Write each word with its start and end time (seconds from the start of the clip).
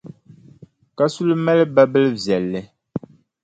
Kasuli 0.97 1.35
mali 1.45 1.63
babilʼ 1.75 2.13
viɛlli. 2.23 2.61